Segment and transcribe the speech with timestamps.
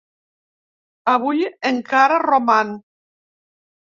[1.13, 2.77] Avui encara roman.